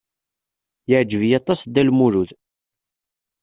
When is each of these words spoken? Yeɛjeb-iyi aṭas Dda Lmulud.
Yeɛjeb-iyi 0.89 1.37
aṭas 1.39 1.59
Dda 1.63 1.83
Lmulud. 1.87 2.29